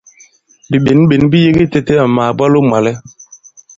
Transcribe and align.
Bìɓěnɓěn 0.69 1.23
bi 1.31 1.37
yege 1.45 1.61
itēte 1.67 1.93
àmà 2.03 2.13
màbwalo 2.25 2.59
mwàlɛ. 2.69 2.91